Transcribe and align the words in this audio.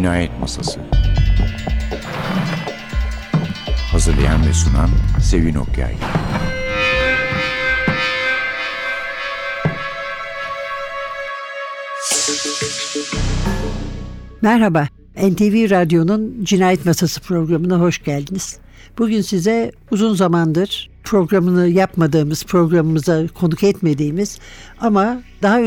Cinayet 0.00 0.40
Masası 0.40 0.80
Hazırlayan 3.92 4.46
ve 4.46 4.52
sunan 4.52 4.90
Sevin 5.22 5.54
Okyay 5.54 5.94
Merhaba, 14.42 14.88
NTV 15.16 15.70
Radyo'nun 15.70 16.44
Cinayet 16.44 16.86
Masası 16.86 17.20
programına 17.20 17.80
hoş 17.80 18.04
geldiniz. 18.04 18.58
Bugün 18.98 19.20
size 19.20 19.72
uzun 19.90 20.14
zamandır 20.14 20.90
programını 21.04 21.68
yapmadığımız, 21.68 22.44
programımıza 22.44 23.26
konuk 23.28 23.62
etmediğimiz 23.64 24.38
ama 24.80 25.22
daha 25.42 25.60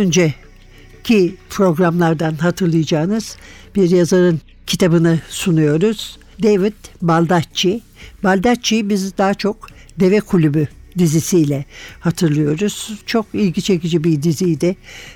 önceki 1.03 1.35
programlardan 1.49 2.35
hatırlayacağınız 2.35 3.37
bir 3.75 3.89
yazarın 3.89 4.41
kitabını 4.67 5.19
sunuyoruz. 5.29 6.17
David 6.43 6.73
Baldacci. 7.01 7.81
Baldacci'yi 8.23 8.89
biz 8.89 9.17
daha 9.17 9.33
çok 9.33 9.67
Deve 9.99 10.19
Kulübü 10.19 10.67
dizisiyle 10.97 11.65
hatırlıyoruz. 11.99 12.91
Çok 13.05 13.25
ilgi 13.33 13.61
çekici 13.61 14.03
bir 14.03 14.23
diziydi. 14.23 14.75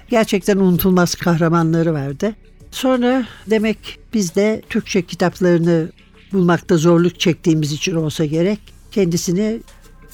Gerçekten 0.10 0.58
unutulmaz 0.58 1.16
kahramanları 1.16 1.94
vardı. 1.94 2.36
Sonra 2.72 3.28
demek 3.50 4.00
biz 4.14 4.36
de 4.36 4.62
Türkçe 4.70 5.02
kitaplarını 5.02 5.92
bulmakta 6.34 6.78
zorluk 6.78 7.20
çektiğimiz 7.20 7.72
için 7.72 7.96
olsa 7.96 8.26
gerek 8.26 8.60
kendisini 8.92 9.60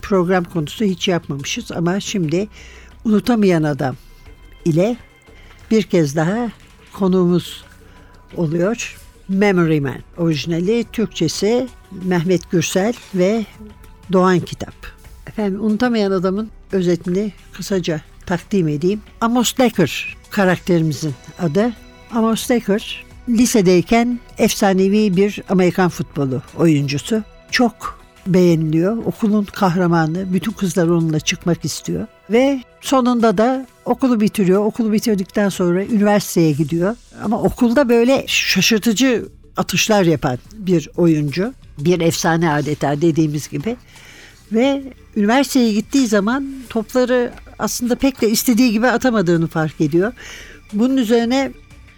program 0.02 0.44
konusu 0.44 0.86
hiç 0.86 1.08
yapmamışız 1.08 1.72
ama 1.72 2.00
şimdi 2.00 2.48
unutamayan 3.06 3.64
adam 3.64 3.96
ile 4.66 4.98
bir 5.74 5.84
kez 5.84 6.16
daha 6.16 6.52
konuğumuz 6.94 7.64
oluyor. 8.38 8.98
Memory 9.30 9.80
Man 9.80 10.00
orijinali 10.18 10.86
Türkçesi 10.92 11.68
Mehmet 12.04 12.52
Gürsel 12.52 12.94
ve 13.16 13.46
Doğan 14.12 14.40
Kitap. 14.40 14.74
Efendim 15.28 15.64
unutamayan 15.64 16.12
adamın 16.12 16.50
özetini 16.72 17.34
kısaca 17.54 18.02
takdim 18.26 18.68
edeyim. 18.68 19.02
Amos 19.22 19.58
Decker 19.58 20.18
karakterimizin 20.30 21.14
adı. 21.40 21.74
Amos 22.12 22.50
Decker 22.50 23.06
lisedeyken 23.30 24.20
efsanevi 24.38 25.18
bir 25.18 25.44
Amerikan 25.50 25.90
futbolu 25.90 26.42
oyuncusu. 26.58 27.24
Çok 27.52 28.00
beğeniliyor. 28.28 28.98
Okulun 28.98 29.44
kahramanı. 29.44 30.34
Bütün 30.34 30.52
kızlar 30.52 30.88
onunla 30.88 31.20
çıkmak 31.20 31.66
istiyor. 31.66 32.08
Ve 32.30 32.64
sonunda 32.82 33.38
da 33.38 33.68
okulu 33.86 34.20
bitiriyor. 34.20 34.66
Okulu 34.66 34.92
bitirdikten 34.94 35.50
sonra 35.50 35.84
üniversiteye 35.86 36.52
gidiyor. 36.52 36.96
Ama 37.24 37.42
okulda 37.42 37.90
böyle 37.90 38.24
şaşırtıcı 38.28 39.26
atışlar 39.58 40.04
yapan 40.04 40.38
bir 40.54 40.90
oyuncu. 40.98 41.54
Bir 41.80 42.02
efsane 42.02 42.52
adeta 42.52 43.02
dediğimiz 43.02 43.50
gibi. 43.50 43.76
Ve 44.52 44.84
üniversiteye 45.16 45.74
gittiği 45.74 46.08
zaman 46.08 46.54
topları 46.70 47.32
aslında 47.60 47.96
pek 47.96 48.22
de 48.22 48.30
istediği 48.30 48.72
gibi 48.72 48.88
atamadığını 48.88 49.48
fark 49.48 49.82
ediyor. 49.82 50.14
Bunun 50.74 50.98
üzerine 50.98 51.52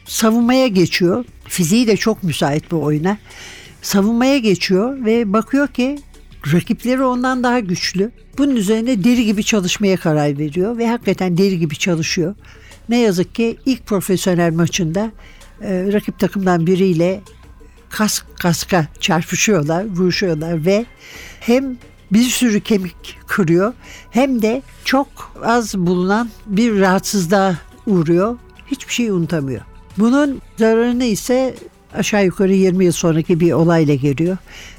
savunmaya 0.05 0.67
geçiyor. 0.67 1.25
Fiziği 1.47 1.87
de 1.87 1.97
çok 1.97 2.23
müsait 2.23 2.71
bu 2.71 2.83
oyuna. 2.83 3.17
Savunmaya 3.81 4.37
geçiyor 4.37 5.05
ve 5.05 5.33
bakıyor 5.33 5.67
ki 5.67 5.97
rakipleri 6.53 7.03
ondan 7.03 7.43
daha 7.43 7.59
güçlü. 7.59 8.11
Bunun 8.37 8.55
üzerine 8.55 9.03
deri 9.03 9.25
gibi 9.25 9.43
çalışmaya 9.43 9.97
karar 9.97 10.37
veriyor 10.37 10.77
ve 10.77 10.87
hakikaten 10.87 11.37
deri 11.37 11.59
gibi 11.59 11.75
çalışıyor. 11.77 12.35
Ne 12.89 12.99
yazık 12.99 13.35
ki 13.35 13.57
ilk 13.65 13.85
profesyonel 13.85 14.53
maçında 14.53 15.11
e, 15.61 15.89
rakip 15.93 16.19
takımdan 16.19 16.67
biriyle 16.67 17.21
kas 17.89 18.21
kaska 18.39 18.87
çarpışıyorlar, 18.99 19.85
vuruşuyorlar 19.85 20.65
ve 20.65 20.85
hem 21.39 21.77
bir 22.11 22.23
sürü 22.23 22.61
kemik 22.61 23.17
kırıyor 23.27 23.73
hem 24.11 24.41
de 24.41 24.61
çok 24.85 25.07
az 25.43 25.77
bulunan 25.77 26.29
bir 26.45 26.79
rahatsızlığa 26.79 27.55
uğruyor. 27.87 28.37
Hiçbir 28.71 28.93
şey 28.93 29.09
unutamıyor. 29.09 29.61
Bunun 29.97 30.41
zararını 30.57 31.03
ise 31.03 31.55
aşağı 31.97 32.25
yukarı 32.25 32.53
20 32.53 32.85
yıl 32.85 32.91
sonraki 32.91 33.39
bir 33.39 33.51
olayla 33.51 33.95
geliyor. 33.95 34.37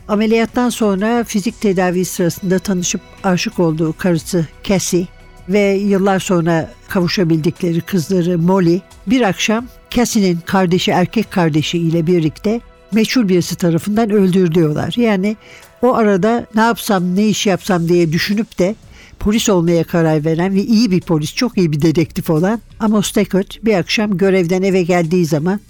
Ameliyattan 0.08 0.68
sonra 0.68 1.24
fizik 1.24 1.60
tedavi 1.60 2.04
sırasında 2.04 2.58
tanışıp 2.58 3.00
aşık 3.24 3.58
olduğu 3.58 3.94
karısı 3.98 4.46
Cassie 4.64 5.06
ve 5.48 5.74
yıllar 5.74 6.20
sonra 6.20 6.70
kavuşabildikleri 6.88 7.80
kızları 7.80 8.38
Molly 8.38 8.80
bir 9.06 9.20
akşam 9.20 9.66
Cassie'nin 9.90 10.38
kardeşi 10.46 10.90
erkek 10.90 11.30
kardeşi 11.30 11.78
ile 11.78 12.06
birlikte 12.06 12.60
meçhul 12.92 13.28
birisi 13.28 13.56
tarafından 13.56 14.10
öldürülüyorlar. 14.10 14.94
Yani 14.96 15.36
o 15.82 15.94
arada 15.94 16.46
ne 16.54 16.60
yapsam 16.60 17.16
ne 17.16 17.26
iş 17.26 17.46
yapsam 17.46 17.88
diye 17.88 18.12
düşünüp 18.12 18.58
de 18.58 18.74
polis 19.18 19.48
olmaya 19.48 19.84
karar 19.84 20.24
veren 20.24 20.54
ve 20.54 20.62
iyi 20.62 20.90
bir 20.90 21.00
polis, 21.00 21.34
çok 21.34 21.58
iyi 21.58 21.72
bir 21.72 21.82
dedektif 21.82 22.30
olan 22.30 22.60
Amos 22.80 23.14
Deckard 23.14 23.50
bir 23.62 23.74
akşam 23.74 24.16
görevden 24.18 24.62
eve 24.62 24.82
geldiği 24.82 25.26
zaman 25.26 25.60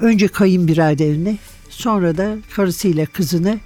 önce 0.00 0.28
kayınbiraderini 0.28 1.38
sonra 1.70 2.16
da 2.16 2.36
karısıyla 2.56 3.06
kızını 3.06 3.58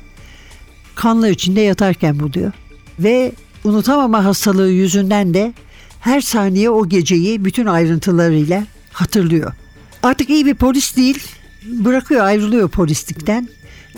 kanlar 0.95 1.29
içinde 1.29 1.61
yatarken 1.61 2.21
buluyor. 2.21 2.53
Ve 2.99 3.33
unutamama 3.65 4.25
hastalığı 4.25 4.71
yüzünden 4.71 5.35
de 5.35 5.53
her 6.01 6.21
saniye 6.21 6.71
o 6.71 6.89
geceyi 6.89 7.45
bütün 7.45 7.67
ayrıntılarıyla 7.67 8.67
hatırlıyor. 8.93 9.53
Artık 10.03 10.31
iyi 10.31 10.47
bir 10.47 10.55
polis 10.55 10.97
değil, 10.97 11.23
bırakıyor 11.67 12.25
ayrılıyor 12.25 12.69
polislikten. 12.69 13.49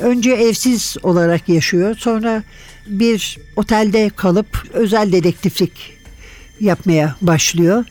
Önce 0.00 0.30
evsiz 0.30 0.96
olarak 1.02 1.48
yaşıyor. 1.48 1.96
Sonra 1.98 2.42
bir 2.86 3.38
otelde 3.56 4.10
kalıp 4.16 4.68
özel 4.72 5.12
dedektiflik 5.12 5.72
yapmaya 6.60 7.16
başlıyor. 7.22 7.84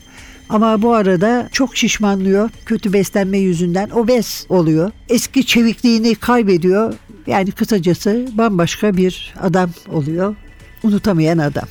Ama 0.48 0.82
bu 0.82 0.94
arada 0.94 1.48
çok 1.52 1.76
şişmanlıyor. 1.76 2.50
Kötü 2.66 2.92
beslenme 2.92 3.38
yüzünden 3.38 3.90
obez 3.90 4.46
oluyor. 4.48 4.90
Eski 5.08 5.46
çevikliğini 5.46 6.14
kaybediyor. 6.14 6.94
Yani 7.26 7.52
kısacası 7.52 8.28
bambaşka 8.32 8.96
bir 8.96 9.34
adam 9.40 9.70
oluyor. 9.88 10.36
Unutamayan 10.82 11.38
adam. 11.38 11.68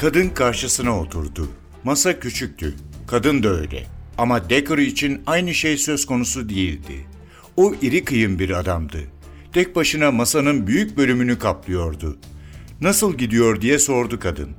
Kadın 0.00 0.28
karşısına 0.28 1.00
oturdu. 1.00 1.48
Masa 1.84 2.20
küçüktü. 2.20 2.74
Kadın 3.06 3.42
da 3.42 3.48
öyle. 3.48 3.86
Ama 4.18 4.50
Decker 4.50 4.78
için 4.78 5.22
aynı 5.26 5.54
şey 5.54 5.76
söz 5.76 6.06
konusu 6.06 6.48
değildi. 6.48 7.06
O 7.56 7.74
iri 7.82 8.04
kıyım 8.04 8.38
bir 8.38 8.50
adamdı. 8.50 8.98
Tek 9.52 9.76
başına 9.76 10.10
masanın 10.10 10.66
büyük 10.66 10.96
bölümünü 10.96 11.38
kaplıyordu. 11.38 12.18
Nasıl 12.80 13.14
gidiyor 13.14 13.60
diye 13.60 13.78
sordu 13.78 14.20
kadın. 14.20 14.50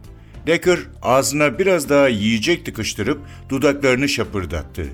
Decker 0.48 0.80
ağzına 1.02 1.60
biraz 1.60 1.90
daha 1.90 2.08
yiyecek 2.08 2.66
tıkıştırıp 2.66 3.22
dudaklarını 3.50 4.10
şapırdattı. 4.10 4.86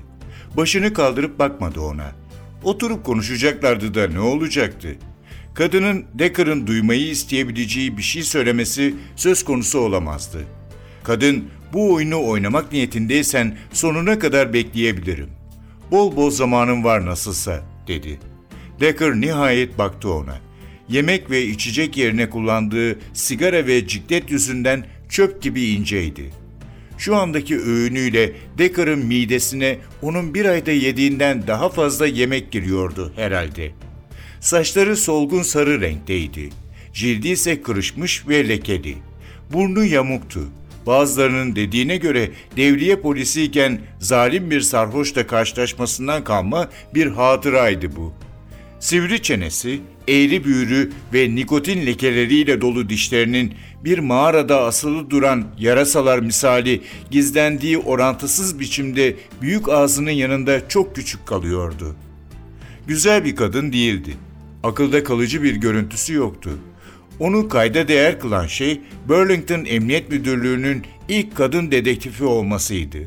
Başını 0.56 0.92
kaldırıp 0.92 1.38
bakmadı 1.38 1.80
ona. 1.80 2.12
Oturup 2.62 3.04
konuşacaklardı 3.04 3.94
da 3.94 4.08
ne 4.08 4.20
olacaktı? 4.20 4.88
Kadının 5.58 6.04
Decker'ın 6.14 6.66
duymayı 6.66 7.08
isteyebileceği 7.08 7.96
bir 7.96 8.02
şey 8.02 8.22
söylemesi 8.22 8.94
söz 9.16 9.44
konusu 9.44 9.78
olamazdı. 9.78 10.38
Kadın 11.02 11.44
bu 11.72 11.94
oyunu 11.94 12.26
oynamak 12.26 12.72
niyetindeysen 12.72 13.58
sonuna 13.72 14.18
kadar 14.18 14.52
bekleyebilirim. 14.52 15.28
Bol 15.90 16.16
bol 16.16 16.30
zamanım 16.30 16.84
var 16.84 17.06
nasılsa 17.06 17.62
dedi. 17.88 18.20
Decker 18.80 19.14
nihayet 19.14 19.78
baktı 19.78 20.12
ona. 20.12 20.38
Yemek 20.88 21.30
ve 21.30 21.42
içecek 21.42 21.96
yerine 21.96 22.30
kullandığı 22.30 22.98
sigara 23.12 23.66
ve 23.66 23.86
ciklet 23.86 24.30
yüzünden 24.30 24.86
çöp 25.08 25.42
gibi 25.42 25.64
inceydi. 25.64 26.30
Şu 26.98 27.16
andaki 27.16 27.60
öğünüyle 27.60 28.32
Decker'ın 28.58 29.06
midesine 29.06 29.78
onun 30.02 30.34
bir 30.34 30.44
ayda 30.44 30.70
yediğinden 30.70 31.46
daha 31.46 31.68
fazla 31.68 32.06
yemek 32.06 32.52
giriyordu 32.52 33.12
herhalde. 33.16 33.87
Saçları 34.40 34.96
solgun 34.96 35.42
sarı 35.42 35.80
renkteydi. 35.80 36.50
Cildi 36.92 37.28
ise 37.28 37.62
kırışmış 37.62 38.28
ve 38.28 38.48
lekeli. 38.48 38.94
Burnu 39.52 39.84
yamuktu. 39.84 40.40
Bazılarının 40.86 41.56
dediğine 41.56 41.96
göre 41.96 42.30
devriye 42.56 42.96
polisiyken 42.96 43.80
zalim 43.98 44.50
bir 44.50 44.60
sarhoşla 44.60 45.26
karşılaşmasından 45.26 46.24
kalma 46.24 46.68
bir 46.94 47.06
hatıraydı 47.06 47.96
bu. 47.96 48.12
Sivri 48.80 49.22
çenesi, 49.22 49.80
eğri 50.08 50.44
büğrü 50.44 50.92
ve 51.14 51.34
nikotin 51.34 51.86
lekeleriyle 51.86 52.60
dolu 52.60 52.88
dişlerinin 52.88 53.54
bir 53.84 53.98
mağarada 53.98 54.60
asılı 54.62 55.10
duran 55.10 55.44
yarasalar 55.58 56.18
misali 56.18 56.82
gizlendiği 57.10 57.78
orantısız 57.78 58.60
biçimde 58.60 59.16
büyük 59.42 59.68
ağzının 59.68 60.10
yanında 60.10 60.68
çok 60.68 60.96
küçük 60.96 61.26
kalıyordu. 61.26 61.96
Güzel 62.86 63.24
bir 63.24 63.36
kadın 63.36 63.72
değildi. 63.72 64.16
Akılda 64.62 65.04
kalıcı 65.04 65.42
bir 65.42 65.56
görüntüsü 65.56 66.14
yoktu. 66.14 66.50
Onu 67.20 67.48
kayda 67.48 67.88
değer 67.88 68.20
kılan 68.20 68.46
şey 68.46 68.80
Burlington 69.08 69.64
Emniyet 69.64 70.10
Müdürlüğü'nün 70.10 70.84
ilk 71.08 71.36
kadın 71.36 71.70
dedektifi 71.70 72.24
olmasıydı. 72.24 72.98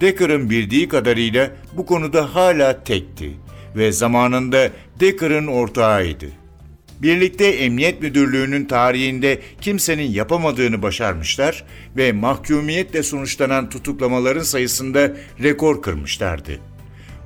Decker'ın 0.00 0.50
bildiği 0.50 0.88
kadarıyla 0.88 1.50
bu 1.76 1.86
konuda 1.86 2.34
hala 2.34 2.84
tekti 2.84 3.30
ve 3.76 3.92
zamanında 3.92 4.70
Decker'ın 5.00 5.46
ortağıydı. 5.46 6.26
Birlikte 7.02 7.46
Emniyet 7.46 8.02
Müdürlüğü'nün 8.02 8.64
tarihinde 8.64 9.40
kimsenin 9.60 10.10
yapamadığını 10.10 10.82
başarmışlar 10.82 11.64
ve 11.96 12.12
mahkumiyetle 12.12 13.02
sonuçlanan 13.02 13.70
tutuklamaların 13.70 14.42
sayısında 14.42 15.12
rekor 15.42 15.82
kırmışlardı. 15.82 16.60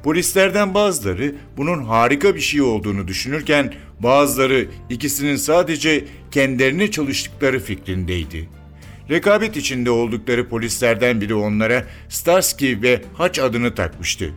Polislerden 0.09 0.75
bazıları 0.75 1.35
bunun 1.57 1.85
harika 1.85 2.35
bir 2.35 2.41
şey 2.41 2.63
olduğunu 2.63 3.09
düşünürken 3.09 3.75
bazıları 4.01 4.69
ikisinin 4.91 5.37
sadece 5.37 6.05
kendilerini 6.31 6.91
çalıştıkları 6.91 7.61
fikrindeydi. 7.61 8.49
Rekabet 9.11 9.57
içinde 9.57 9.91
oldukları 9.91 10.49
polislerden 10.49 11.21
biri 11.21 11.35
onlara 11.35 11.87
Starsky 12.09 12.83
ve 12.83 13.03
Haç 13.15 13.39
adını 13.39 13.75
takmıştı. 13.75 14.35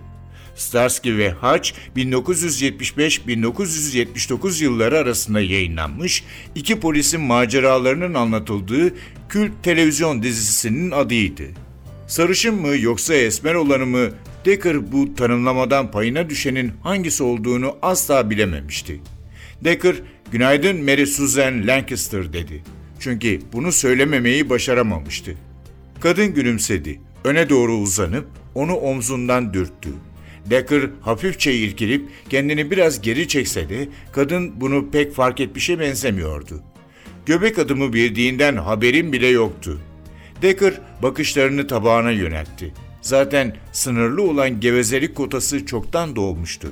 Starsky 0.56 1.18
ve 1.18 1.30
Haç 1.30 1.74
1975-1979 1.98 4.63
yılları 4.63 4.98
arasında 4.98 5.42
yayınlanmış 5.42 6.24
iki 6.56 6.80
polisin 6.80 7.22
maceralarının 7.22 8.13
anlatıldığı 8.13 8.94
kült 9.30 9.51
televizyon 9.63 10.24
dizisinin 10.24 10.92
adıydı. 10.92 11.44
Sarışın 12.08 12.56
mı 12.56 12.78
yoksa 12.78 13.13
esmer 13.13 13.54
olanı 13.54 13.86
mı 13.86 14.10
Decker 14.46 14.92
bu 14.92 15.16
tanımlamadan 15.16 15.92
payına 15.92 16.30
düşenin 16.30 16.72
hangisi 16.84 17.24
olduğunu 17.24 17.78
asla 17.82 18.30
bilememişti. 18.30 19.00
Decker, 19.64 19.96
günaydın 20.32 20.84
Mary 20.84 21.06
Susan 21.06 21.68
Lancaster 21.68 22.34
dedi. 22.34 22.64
Çünkü 23.00 23.42
bunu 23.54 23.72
söylememeyi 23.72 24.50
başaramamıştı. 24.50 25.36
Kadın 26.00 26.34
gülümsedi. 26.34 27.00
Öne 27.24 27.50
doğru 27.50 27.74
uzanıp 27.78 28.28
onu 28.56 28.76
omzundan 28.76 29.54
dürttü. 29.54 29.90
Decker 30.50 30.82
hafifçe 31.02 31.54
irkilip 31.54 32.10
kendini 32.30 32.72
biraz 32.72 33.02
geri 33.02 33.28
çekse 33.28 33.70
de 33.70 33.88
kadın 34.12 34.62
bunu 34.62 34.92
pek 34.92 35.14
fark 35.14 35.40
etmişe 35.40 35.80
benzemiyordu. 35.80 36.62
Göbek 37.26 37.60
adımı 37.60 37.94
bildiğinden 37.94 38.56
haberin 38.56 39.14
bile 39.14 39.28
yoktu. 39.28 39.82
Decker 40.42 40.74
bakışlarını 41.04 41.68
tabağına 41.68 42.12
yöneltti. 42.12 42.74
Zaten 43.01 43.58
sınırlı 43.72 44.22
olan 44.22 44.60
gevezelik 44.60 45.15
kotası 45.15 45.65
çoktan 45.65 46.15
dolmuştu. 46.15 46.67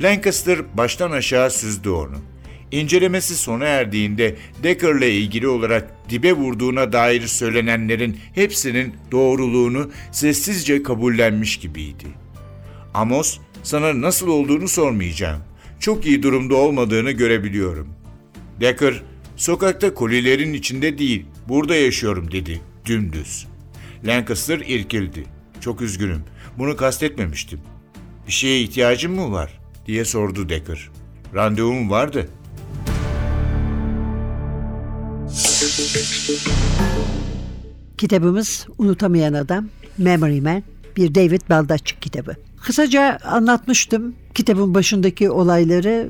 Lancaster 0.00 0.76
baştan 0.76 1.10
aşağı 1.10 1.50
süzdü 1.50 1.88
onu. 1.88 2.16
İncelemesi 2.70 3.36
sona 3.36 3.64
erdiğinde 3.64 4.36
Decker'la 4.62 5.04
ilgili 5.04 5.48
olarak 5.48 6.10
dibe 6.10 6.32
vurduğuna 6.32 6.92
dair 6.92 7.26
söylenenlerin 7.26 8.16
hepsinin 8.34 8.94
doğruluğunu 9.12 9.90
sessizce 10.12 10.82
kabullenmiş 10.82 11.56
gibiydi. 11.56 12.06
Amos, 12.94 13.38
sana 13.62 14.00
nasıl 14.00 14.28
olduğunu 14.28 14.68
sormayacağım. 14.68 15.42
Çok 15.80 16.06
iyi 16.06 16.22
durumda 16.22 16.54
olmadığını 16.54 17.10
görebiliyorum. 17.10 17.88
Decker, 18.60 19.02
sokakta 19.36 19.94
kolilerin 19.94 20.52
içinde 20.52 20.98
değil, 20.98 21.26
burada 21.48 21.76
yaşıyorum 21.76 22.30
dedi, 22.30 22.60
dümdüz. 22.86 23.46
Lancaster 24.04 24.58
irkildi. 24.58 25.24
Çok 25.60 25.82
üzgünüm, 25.82 26.22
bunu 26.58 26.76
kastetmemiştim. 26.76 27.60
Bir 28.26 28.32
şeye 28.32 28.60
ihtiyacın 28.60 29.12
mı 29.12 29.32
var? 29.32 29.60
diye 29.86 30.04
sordu 30.04 30.48
Decker. 30.48 30.90
Randevum 31.34 31.90
vardı. 31.90 32.28
Kitabımız 37.98 38.66
Unutamayan 38.78 39.34
Adam, 39.34 39.68
Memory 39.98 40.40
Man, 40.40 40.62
bir 40.96 41.14
David 41.14 41.40
Baldacci 41.50 42.00
kitabı. 42.00 42.36
Kısaca 42.62 43.18
anlatmıştım 43.24 44.14
kitabın 44.34 44.74
başındaki 44.74 45.30
olayları. 45.30 46.08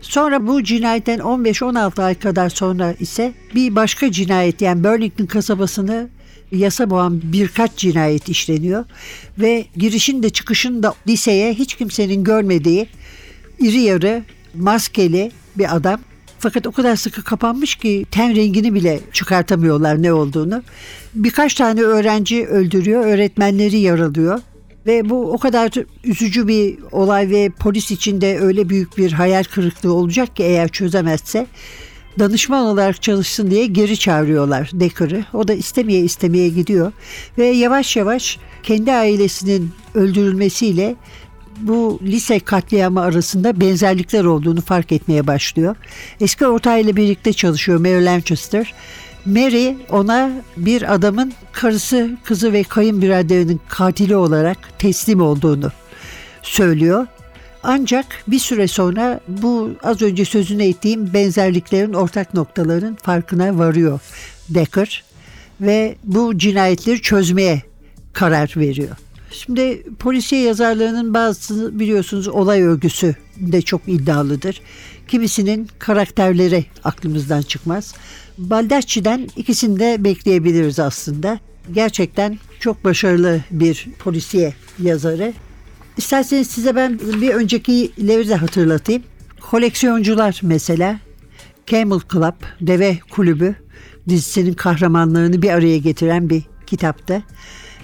Sonra 0.00 0.46
bu 0.46 0.64
cinayetten 0.64 1.18
15-16 1.18 2.02
ay 2.02 2.14
kadar 2.14 2.48
sonra 2.48 2.92
ise 2.92 3.32
bir 3.54 3.76
başka 3.76 4.10
cinayet 4.12 4.60
yani 4.60 4.84
Burlington 4.84 5.26
kasabasını 5.26 6.08
yasa 6.52 6.90
boğan 6.90 7.20
birkaç 7.24 7.76
cinayet 7.76 8.28
işleniyor. 8.28 8.84
Ve 9.38 9.64
girişin 9.76 10.22
de 10.22 10.30
çıkışın 10.30 10.82
da 10.82 10.94
liseye 11.08 11.54
hiç 11.54 11.74
kimsenin 11.74 12.24
görmediği 12.24 12.86
iri 13.58 13.80
yarı 13.80 14.22
maskeli 14.54 15.32
bir 15.56 15.76
adam 15.76 16.00
fakat 16.38 16.66
o 16.66 16.72
kadar 16.72 16.96
sıkı 16.96 17.24
kapanmış 17.24 17.74
ki 17.74 18.06
ten 18.10 18.36
rengini 18.36 18.74
bile 18.74 19.00
çıkartamıyorlar 19.12 20.02
ne 20.02 20.12
olduğunu. 20.12 20.62
Birkaç 21.14 21.54
tane 21.54 21.82
öğrenci 21.82 22.46
öldürüyor, 22.46 23.06
öğretmenleri 23.06 23.78
yaralıyor. 23.78 24.40
Ve 24.86 25.10
bu 25.10 25.32
o 25.32 25.38
kadar 25.38 25.72
üzücü 26.04 26.48
bir 26.48 26.78
olay 26.92 27.30
ve 27.30 27.50
polis 27.60 27.90
içinde 27.90 28.38
öyle 28.38 28.68
büyük 28.68 28.98
bir 28.98 29.12
hayal 29.12 29.44
kırıklığı 29.44 29.92
olacak 29.92 30.36
ki 30.36 30.42
eğer 30.42 30.68
çözemezse 30.68 31.46
danışman 32.18 32.66
olarak 32.66 33.02
çalışsın 33.02 33.50
diye 33.50 33.66
geri 33.66 33.98
çağırıyorlar 33.98 34.70
Decker'ı. 34.72 35.24
O 35.34 35.48
da 35.48 35.54
istemeye 35.54 36.00
istemeye 36.00 36.48
gidiyor 36.48 36.92
ve 37.38 37.46
yavaş 37.46 37.96
yavaş 37.96 38.38
kendi 38.62 38.92
ailesinin 38.92 39.70
öldürülmesiyle 39.94 40.96
bu 41.60 42.00
lise 42.02 42.40
katliamı 42.40 43.00
arasında 43.00 43.60
benzerlikler 43.60 44.24
olduğunu 44.24 44.60
fark 44.60 44.92
etmeye 44.92 45.26
başlıyor. 45.26 45.76
Eski 46.20 46.46
ortağıyla 46.46 46.96
birlikte 46.96 47.32
çalışıyor 47.32 47.78
Mary 47.78 48.04
Lancaster. 48.04 48.74
Mary 49.26 49.74
ona 49.90 50.30
bir 50.56 50.94
adamın 50.94 51.32
karısı, 51.52 52.10
kızı 52.24 52.52
ve 52.52 52.62
kayınbiraderinin 52.62 53.60
katili 53.68 54.16
olarak 54.16 54.78
teslim 54.78 55.20
olduğunu 55.22 55.72
söylüyor. 56.42 57.06
Ancak 57.62 58.06
bir 58.28 58.38
süre 58.38 58.68
sonra 58.68 59.20
bu 59.28 59.70
az 59.82 60.02
önce 60.02 60.24
sözünü 60.24 60.64
ettiğim 60.64 61.12
benzerliklerin 61.12 61.92
ortak 61.92 62.34
noktaların 62.34 62.94
farkına 62.94 63.58
varıyor 63.58 64.00
Decker 64.48 65.04
ve 65.60 65.96
bu 66.04 66.38
cinayetleri 66.38 67.02
çözmeye 67.02 67.62
karar 68.12 68.52
veriyor. 68.56 68.96
Şimdi 69.30 69.82
polisiye 69.98 70.42
yazarlarının 70.42 71.14
bazısı 71.14 71.78
biliyorsunuz 71.80 72.28
olay 72.28 72.62
örgüsü 72.62 73.14
de 73.36 73.62
çok 73.62 73.82
iddialıdır. 73.86 74.60
Kimisinin 75.08 75.68
karakterleri 75.78 76.64
aklımızdan 76.84 77.42
çıkmaz. 77.42 77.94
Baldacci'den 78.38 79.28
ikisini 79.36 79.80
de 79.80 80.04
bekleyebiliriz 80.04 80.78
aslında. 80.78 81.38
Gerçekten 81.72 82.38
çok 82.60 82.84
başarılı 82.84 83.40
bir 83.50 83.88
polisiye 83.98 84.54
yazarı. 84.78 85.32
İsterseniz 85.96 86.46
size 86.46 86.76
ben 86.76 86.98
bir 86.98 87.34
öncekileri 87.34 88.28
de 88.28 88.34
hatırlatayım. 88.36 89.02
Koleksiyoncular 89.40 90.40
mesela 90.42 90.98
Camel 91.66 92.00
Club, 92.12 92.34
Deve 92.60 92.98
Kulübü 93.10 93.54
dizisinin 94.08 94.54
kahramanlarını 94.54 95.42
bir 95.42 95.50
araya 95.50 95.78
getiren 95.78 96.30
bir 96.30 96.42
kitaptı. 96.66 97.22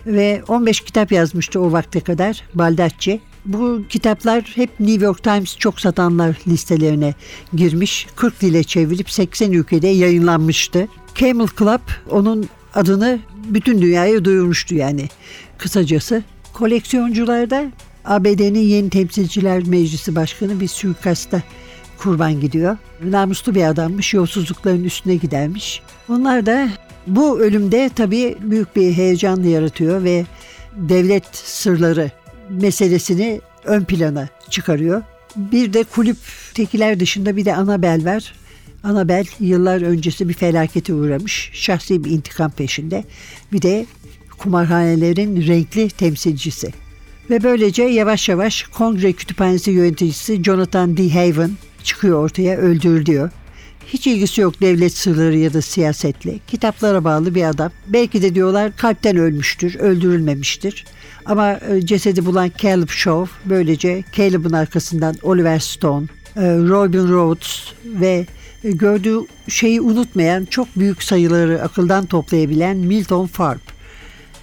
Ve 0.07 0.43
15 0.49 0.81
kitap 0.81 1.13
yazmıştı 1.13 1.61
o 1.61 1.73
vakte 1.73 2.01
kadar 2.01 2.43
Baldacci. 2.55 3.21
Bu 3.45 3.83
kitaplar 3.89 4.43
hep 4.55 4.81
New 4.81 5.05
York 5.05 5.23
Times 5.23 5.57
çok 5.57 5.81
satanlar 5.81 6.37
listelerine 6.49 7.15
girmiş. 7.55 8.07
40 8.17 8.41
dile 8.41 8.65
çevrilip 8.65 9.11
80 9.11 9.53
ülkede 9.53 9.89
yayınlanmıştı. 9.89 10.89
Camel 11.15 11.49
Club 11.59 11.81
onun 12.11 12.49
adını 12.75 13.19
bütün 13.49 13.83
dünyaya 13.83 14.25
duyurmuştu 14.25 14.75
yani 14.75 15.09
kısacası. 15.59 16.23
Koleksiyoncularda 16.53 17.67
ABD'nin 18.09 18.59
yeni 18.61 18.91
temsilciler 18.91 19.63
meclisi 19.67 20.15
başkanı 20.15 20.61
bir 20.61 20.69
suikasta 20.69 21.43
kurban 21.99 22.41
gidiyor. 22.41 22.77
Namuslu 23.05 23.55
bir 23.55 23.65
adammış, 23.65 24.15
yolsuzlukların 24.15 24.85
üstüne 24.85 25.17
gidermiş. 25.17 25.83
Onlar 26.09 26.47
da 26.47 26.69
bu 27.07 27.41
ölümde 27.41 27.91
tabii 27.97 28.37
büyük 28.41 28.77
bir 28.77 28.93
heyecan 28.93 29.43
yaratıyor 29.43 30.05
ve 30.05 30.27
devlet 30.77 31.27
sırları 31.33 32.11
meselesini 32.51 33.41
ön 33.65 33.85
plana 33.85 34.29
çıkarıyor. 34.51 35.03
Bir 35.37 35.73
de 35.73 35.85
kulüptekiler 35.85 37.01
dışında 37.01 37.37
bir 37.37 37.45
de 37.45 37.55
Anabel 37.55 38.05
var. 38.05 38.35
Anabel 38.85 39.27
yıllar 39.41 39.83
öncesi 39.83 40.29
bir 40.29 40.35
felakete 40.35 40.95
uğramış. 40.95 41.51
Şahsi 41.53 42.05
bir 42.05 42.11
intikam 42.11 42.51
peşinde. 42.51 43.05
Bir 43.53 43.63
de 43.63 43.87
kumarhanelerin 44.39 45.47
renkli 45.47 45.91
temsilcisi. 45.91 46.73
Ve 47.31 47.43
böylece 47.43 47.83
yavaş 47.83 48.29
yavaş 48.29 48.63
Kongre 48.63 49.13
Kütüphanesi 49.13 49.71
yöneticisi 49.71 50.45
Jonathan 50.45 50.97
D. 50.97 51.11
Haven 51.11 51.51
çıkıyor 51.85 52.25
ortaya 52.25 52.57
öldürülüyor. 52.57 53.31
Hiç 53.87 54.07
ilgisi 54.07 54.41
yok 54.41 54.61
devlet 54.61 54.93
sırları 54.93 55.37
ya 55.37 55.53
da 55.55 55.63
siyasetle. 55.63 56.39
Kitaplara 56.47 57.05
bağlı 57.05 57.35
bir 57.35 57.45
adam. 57.45 57.73
Belki 57.87 58.23
de 58.23 58.35
diyorlar 58.35 58.77
kalpten 58.77 59.17
ölmüştür, 59.17 59.79
öldürülmemiştir. 59.79 60.85
Ama 61.27 61.53
e, 61.53 61.87
cesedi 61.87 62.27
bulan 62.27 62.51
Caleb 62.59 62.89
Shaw 62.89 63.33
böylece 63.45 64.05
Caleb'ın 64.13 64.53
arkasından 64.53 65.15
Oliver 65.23 65.59
Stone, 65.59 66.07
e, 66.37 66.43
Robin 66.43 67.09
Rhodes 67.09 67.73
ve 67.85 68.27
e, 68.65 68.71
gördüğü 68.71 69.19
şeyi 69.49 69.81
unutmayan 69.81 70.45
çok 70.45 70.69
büyük 70.77 71.03
sayıları 71.03 71.63
akıldan 71.63 72.07
toplayabilen 72.07 72.77
Milton 72.77 73.27
Farb. 73.27 73.61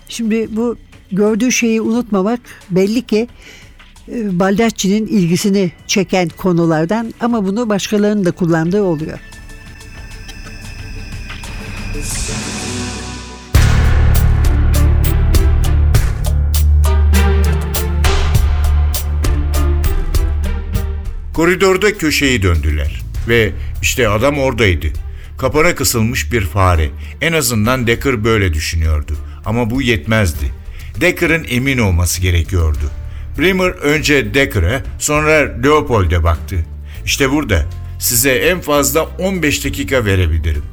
Şimdi 0.09 0.47
bu 0.51 0.77
gördüğü 1.11 1.51
şeyi 1.51 1.81
unutmamak 1.81 2.39
belli 2.69 3.01
ki 3.01 3.27
e, 4.11 4.39
Baldacci'nin 4.39 5.07
ilgisini 5.07 5.71
çeken 5.87 6.29
konulardan 6.29 7.13
ama 7.19 7.45
bunu 7.45 7.69
başkalarının 7.69 8.25
da 8.25 8.31
kullandığı 8.31 8.83
oluyor. 8.83 9.19
Koridorda 21.33 21.97
köşeyi 21.97 22.43
döndüler 22.43 23.01
ve 23.27 23.51
işte 23.81 24.09
adam 24.09 24.39
oradaydı. 24.39 24.87
Kapana 25.37 25.75
kısılmış 25.75 26.31
bir 26.31 26.41
fare. 26.41 26.89
En 27.21 27.33
azından 27.33 27.87
Decker 27.87 28.23
böyle 28.23 28.53
düşünüyordu. 28.53 29.17
Ama 29.45 29.69
bu 29.69 29.81
yetmezdi. 29.81 30.64
Decker'ın 31.01 31.45
emin 31.49 31.77
olması 31.77 32.21
gerekiyordu. 32.21 32.91
Bremer 33.39 33.69
önce 33.69 34.33
Decker'a 34.33 34.81
sonra 34.99 35.31
Leopold'e 35.63 36.23
baktı. 36.23 36.55
İşte 37.05 37.31
burada. 37.31 37.65
Size 37.99 38.31
en 38.31 38.61
fazla 38.61 39.03
15 39.03 39.65
dakika 39.65 40.05
verebilirim. 40.05 40.63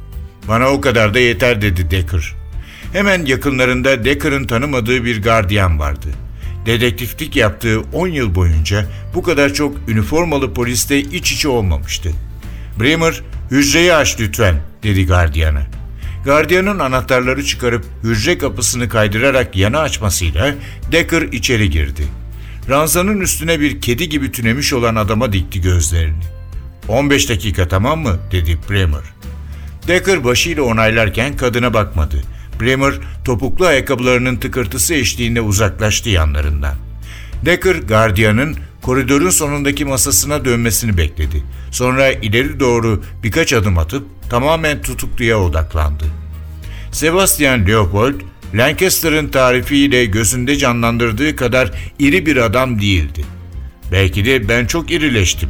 Bana 0.47 0.69
o 0.69 0.81
kadar 0.81 1.13
da 1.13 1.19
yeter 1.19 1.61
dedi 1.61 1.91
Decker. 1.91 2.35
Hemen 2.93 3.25
yakınlarında 3.25 4.05
Decker'ın 4.05 4.47
tanımadığı 4.47 5.05
bir 5.05 5.21
gardiyan 5.21 5.79
vardı. 5.79 6.07
Dedektiflik 6.65 7.35
yaptığı 7.35 7.81
10 7.93 8.07
yıl 8.07 8.35
boyunca 8.35 8.85
bu 9.15 9.23
kadar 9.23 9.53
çok 9.53 9.75
üniformalı 9.89 10.53
poliste 10.53 10.99
iç 10.99 11.31
içe 11.31 11.47
olmamıştı. 11.47 12.11
Bremer, 12.79 13.21
hücreyi 13.51 13.93
aç 13.93 14.19
lütfen 14.19 14.55
dedi 14.83 15.05
gardiyana. 15.05 15.63
Gardiyanın 16.25 16.79
anahtarları 16.79 17.45
çıkarıp 17.45 17.85
hücre 18.03 18.37
kapısını 18.37 18.89
kaydırarak 18.89 19.55
yana 19.55 19.79
açmasıyla 19.79 20.55
Decker 20.91 21.21
içeri 21.21 21.69
girdi. 21.69 22.03
Ranzanın 22.69 23.21
üstüne 23.21 23.59
bir 23.59 23.81
kedi 23.81 24.09
gibi 24.09 24.31
tünemiş 24.31 24.73
olan 24.73 24.95
adama 24.95 25.33
dikti 25.33 25.61
gözlerini. 25.61 26.23
15 26.87 27.29
dakika 27.29 27.67
tamam 27.67 27.99
mı? 27.99 28.19
dedi 28.31 28.57
Bremer. 28.69 29.03
Decker 29.87 30.23
başıyla 30.23 30.63
onaylarken 30.63 31.37
kadına 31.37 31.73
bakmadı. 31.73 32.21
Bremer 32.61 32.93
topuklu 33.25 33.65
ayakkabılarının 33.65 34.35
tıkırtısı 34.35 34.93
eşliğinde 34.93 35.41
uzaklaştı 35.41 36.09
yanlarından. 36.09 36.75
Decker 37.45 37.75
gardiyanın 37.75 38.57
koridorun 38.81 39.29
sonundaki 39.29 39.85
masasına 39.85 40.45
dönmesini 40.45 40.97
bekledi. 40.97 41.43
Sonra 41.71 42.11
ileri 42.11 42.59
doğru 42.59 43.03
birkaç 43.23 43.53
adım 43.53 43.77
atıp 43.77 44.07
tamamen 44.29 44.81
tutukluya 44.81 45.39
odaklandı. 45.39 46.05
Sebastian 46.91 47.67
Leopold, 47.67 48.13
Lancaster'ın 48.53 49.27
tarifiyle 49.27 50.05
gözünde 50.05 50.55
canlandırdığı 50.55 51.35
kadar 51.35 51.71
iri 51.99 52.25
bir 52.25 52.37
adam 52.37 52.81
değildi. 52.81 53.25
Belki 53.91 54.25
de 54.25 54.49
ben 54.49 54.65
çok 54.65 54.91
irileştim. 54.91 55.49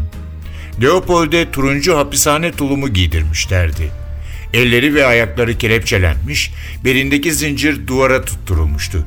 Leopold'e 0.82 1.52
turuncu 1.52 1.98
hapishane 1.98 2.52
tulumu 2.52 2.94
giydirmişlerdi. 2.94 3.92
Elleri 4.54 4.96
ve 4.96 5.06
ayakları 5.06 5.58
kelepçelenmiş, 5.58 6.52
belindeki 6.86 7.34
zincir 7.34 7.88
duvara 7.88 8.26
tutturulmuştu. 8.26 9.06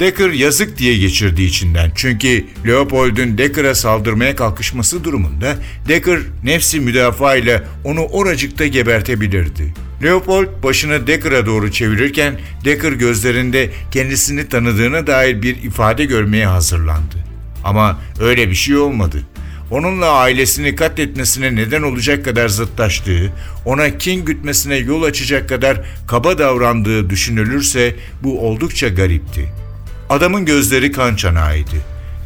Decker 0.00 0.30
yazık 0.30 0.78
diye 0.78 0.98
geçirdi 0.98 1.42
içinden 1.42 1.92
çünkü 1.94 2.44
Leopold'un 2.66 3.38
Decker'a 3.38 3.74
saldırmaya 3.74 4.36
kalkışması 4.36 5.04
durumunda 5.04 5.56
Decker 5.88 6.18
nefsi 6.44 6.80
müdafaa 6.80 7.36
ile 7.36 7.62
onu 7.84 8.00
oracıkta 8.00 8.66
gebertebilirdi. 8.66 9.74
Leopold 10.02 10.62
başını 10.62 11.06
Decker'a 11.06 11.46
doğru 11.46 11.72
çevirirken 11.72 12.40
Decker 12.64 12.92
gözlerinde 12.92 13.70
kendisini 13.90 14.48
tanıdığına 14.48 15.06
dair 15.06 15.42
bir 15.42 15.62
ifade 15.62 16.04
görmeye 16.04 16.46
hazırlandı. 16.46 17.16
Ama 17.64 18.00
öyle 18.20 18.50
bir 18.50 18.54
şey 18.54 18.76
olmadı 18.76 19.22
onunla 19.70 20.10
ailesini 20.10 20.74
katletmesine 20.74 21.56
neden 21.56 21.82
olacak 21.82 22.24
kadar 22.24 22.48
zıtlaştığı, 22.48 23.32
ona 23.64 23.98
kin 23.98 24.24
gütmesine 24.24 24.76
yol 24.76 25.02
açacak 25.02 25.48
kadar 25.48 25.80
kaba 26.06 26.38
davrandığı 26.38 27.10
düşünülürse 27.10 27.96
bu 28.22 28.40
oldukça 28.40 28.88
garipti. 28.88 29.65
Adamın 30.10 30.44
gözleri 30.44 30.92
kan 30.92 31.16
çanağıydı. 31.16 31.76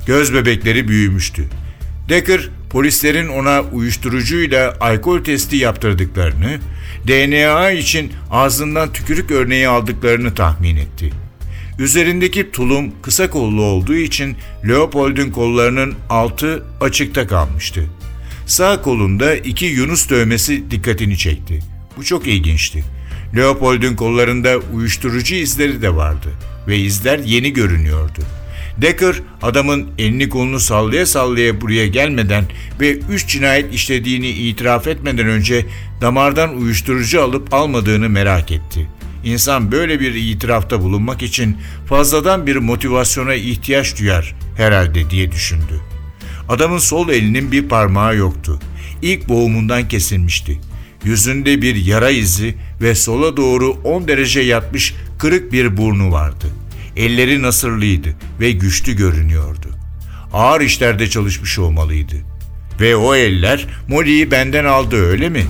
Göz 0.07 0.35
bebekleri 0.35 0.89
büyümüştü. 0.89 1.45
Decker, 2.09 2.49
polislerin 2.71 3.29
ona 3.29 3.61
uyuşturucuyla 3.61 4.77
alkol 4.81 5.25
testi 5.25 5.57
yaptırdıklarını, 5.57 6.59
DNA 7.09 7.71
için 7.71 8.13
ağzından 8.31 8.93
tükürük 8.93 9.31
örneği 9.31 9.69
aldıklarını 9.69 10.35
tahmin 10.35 10.77
etti. 10.77 11.13
Üzerindeki 11.79 12.51
tulum 12.51 12.93
kısa 13.03 13.31
kollu 13.31 13.63
olduğu 13.63 13.95
için 13.95 14.37
Leopold'un 14.69 15.31
kollarının 15.31 15.95
altı 16.09 16.65
açıkta 16.81 17.27
kalmıştı. 17.27 17.85
Sağ 18.47 18.83
kolunda 18.83 19.35
iki 19.35 19.67
Yunus 19.67 20.11
dövmesi 20.11 20.71
dikkatini 20.71 21.19
çekti. 21.19 21.61
Bu 21.97 22.05
çok 22.05 22.27
ilginçti. 22.27 22.85
Leopold'un 23.37 23.95
kollarında 23.95 24.59
uyuşturucu 24.75 25.35
izleri 25.35 25.83
de 25.83 25.95
vardı 25.97 26.29
ve 26.71 26.79
izler 26.79 27.19
yeni 27.19 27.53
görünüyordu. 27.53 28.21
Decker 28.77 29.15
adamın 29.43 29.87
elini 29.99 30.29
kolunu 30.29 30.61
sallaya 30.61 31.07
sallaya 31.07 31.61
buraya 31.61 31.87
gelmeden 31.87 32.45
ve 32.81 32.93
üç 32.93 33.27
cinayet 33.27 33.75
işlediğini 33.75 34.29
itiraf 34.29 34.87
etmeden 34.87 35.27
önce 35.27 35.67
damardan 36.00 36.57
uyuşturucu 36.57 37.23
alıp 37.23 37.55
almadığını 37.55 38.09
merak 38.09 38.53
etti. 38.53 38.89
İnsan 39.25 39.73
böyle 39.73 40.00
bir 40.00 40.15
itirafta 40.15 40.81
bulunmak 40.81 41.23
için 41.23 41.57
fazladan 41.87 42.47
bir 42.47 42.57
motivasyona 42.57 43.35
ihtiyaç 43.35 43.99
duyar 43.99 44.35
herhalde 44.57 45.11
diye 45.11 45.33
düşündü. 45.33 45.81
Adamın 46.49 46.79
sol 46.79 47.09
elinin 47.09 47.53
bir 47.53 47.69
parmağı 47.69 48.17
yoktu. 48.17 48.61
İlk 49.03 49.29
boğumundan 49.29 49.89
kesilmişti. 49.89 50.61
Yüzünde 51.05 51.62
bir 51.62 51.77
yara 51.77 52.11
izi 52.11 52.55
ve 52.81 52.95
sola 52.95 53.37
doğru 53.37 53.71
10 53.85 54.09
derece 54.09 54.41
yatmış 54.41 54.95
kırık 55.18 55.53
bir 55.53 55.77
burnu 55.77 56.12
vardı. 56.12 56.47
Elleri 57.01 57.43
nasırlıydı 57.43 58.09
ve 58.41 58.51
güçlü 58.53 58.97
görünüyordu. 58.97 59.69
Ağır 60.33 60.61
işlerde 60.61 61.11
çalışmış 61.11 61.59
olmalıydı. 61.59 62.15
Ve 62.81 62.97
o 62.97 63.15
eller 63.15 63.67
Molly'yi 63.89 64.31
benden 64.31 64.65
aldı 64.65 64.97
öyle 64.97 65.29
mi? 65.29 65.47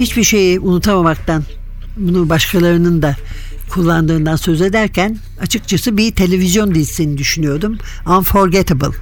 Hiçbir 0.00 0.24
şeyi 0.24 0.60
unutamamaktan, 0.60 1.44
bunu 1.96 2.28
başkalarının 2.28 3.02
da 3.02 3.16
kullandığından 3.72 4.36
söz 4.36 4.62
ederken 4.62 5.18
açıkçası 5.40 5.96
bir 5.96 6.10
televizyon 6.10 6.74
dizisini 6.74 7.18
düşünüyordum. 7.18 7.78
Unforgettable. 8.06 8.96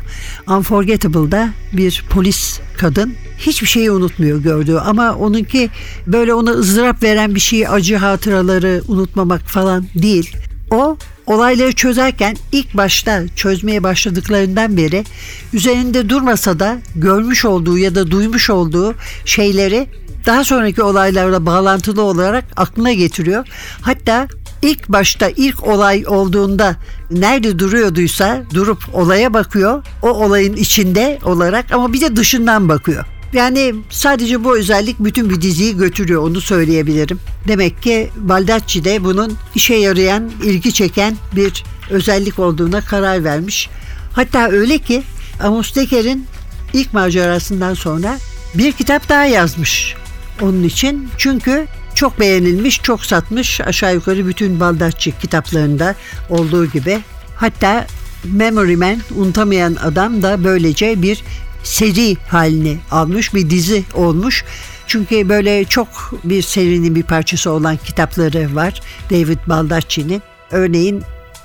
Unforgettable'da 0.49 1.49
bir 1.73 2.05
polis 2.11 2.61
kadın 2.79 3.15
hiçbir 3.39 3.67
şeyi 3.67 3.91
unutmuyor 3.91 4.43
gördüğü 4.43 4.77
ama 4.77 5.15
onunki 5.15 5.71
böyle 6.07 6.35
ona 6.35 6.51
ızdırap 6.51 7.03
veren 7.03 7.35
bir 7.35 7.41
şeyi 7.41 7.69
acı 7.69 7.97
hatıraları 7.97 8.83
unutmamak 8.89 9.43
falan 9.43 9.87
değil. 9.95 10.37
O 10.71 10.97
olayları 11.27 11.73
çözerken 11.73 12.37
ilk 12.53 12.77
başta 12.77 13.23
çözmeye 13.37 13.83
başladıklarından 13.83 14.77
beri 14.77 15.05
üzerinde 15.53 16.09
durmasa 16.09 16.61
da 16.61 16.79
görmüş 16.97 17.45
olduğu 17.45 17.79
ya 17.79 17.95
da 17.95 18.11
duymuş 18.11 18.51
olduğu 18.51 18.95
şeyleri 19.25 19.87
daha 20.27 20.45
sonraki 20.45 20.83
olaylarla 20.83 21.47
bağlantılı 21.47 22.03
olarak 22.03 22.45
aklına 22.57 22.93
getiriyor. 22.93 23.47
Hatta 23.81 24.29
ilk 24.63 24.89
başta 24.89 25.31
ilk 25.37 25.67
olay 25.67 26.05
olduğunda 26.07 26.77
nerede 27.11 27.59
duruyorduysa 27.59 28.43
durup 28.55 28.79
olaya 28.93 29.35
bakıyor. 29.35 29.85
O 30.03 30.09
olayın 30.09 30.57
içinde 30.57 31.19
olarak 31.25 31.73
ama 31.73 31.93
bir 31.93 32.01
de 32.01 32.17
dışından 32.17 32.69
bakıyor. 32.69 33.05
Yani 33.33 33.75
sadece 33.91 34.45
bu 34.45 34.59
özellik 34.59 35.01
bütün 35.01 35.31
bir 35.31 35.41
diziyi 35.41 35.77
götürüyor 35.77 36.23
onu 36.23 36.41
söyleyebilirim. 36.41 37.21
Demek 37.49 37.83
ki 37.83 38.11
Baldacci 38.17 38.85
de 38.85 39.05
bunun 39.05 39.33
işe 39.55 39.75
yarayan, 39.75 40.31
ilgi 40.45 40.73
çeken 40.73 41.17
bir 41.37 41.65
özellik 41.91 42.39
olduğuna 42.39 42.81
karar 42.81 43.25
vermiş. 43.25 43.69
Hatta 44.13 44.49
öyle 44.49 44.79
ki 44.79 45.03
Amos 45.43 45.75
Decker'in 45.75 46.27
ilk 46.73 46.95
macerasından 46.95 47.75
sonra 47.75 48.19
bir 48.55 48.73
kitap 48.73 49.09
daha 49.09 49.25
yazmış 49.25 49.95
onun 50.43 50.63
için. 50.63 51.09
Çünkü 51.19 51.67
çok 51.95 52.21
beğenilmiş, 52.21 52.83
çok 52.83 53.05
satmış 53.05 53.61
aşağı 53.61 53.95
yukarı 53.95 54.27
bütün 54.27 54.61
Baldacci 54.61 55.19
kitaplarında 55.19 55.95
olduğu 56.29 56.67
gibi. 56.67 57.01
Hatta 57.37 57.87
Memory 58.25 58.77
Man, 58.77 58.97
unutamayan 59.17 59.77
adam 59.83 60.23
da 60.23 60.45
böylece 60.45 61.03
bir 61.03 61.25
seri 61.63 62.17
halini 62.29 62.79
almış, 62.91 63.35
bir 63.35 63.51
dizi 63.51 63.85
olmuş. 63.95 64.45
Çünkü 64.87 65.29
böyle 65.29 65.65
çok 65.65 65.89
bir 66.25 66.43
serinin 66.43 66.95
bir 66.95 67.03
parçası 67.03 67.51
olan 67.51 67.77
kitapları 67.77 68.55
var 68.55 68.81
David 69.11 69.39
Baldacci'nin. 69.47 70.23
Örneğin 70.51 71.03